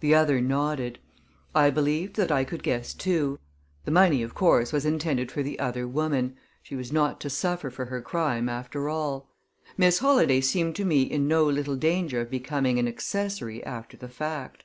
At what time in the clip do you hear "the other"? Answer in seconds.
0.00-0.40, 5.44-5.86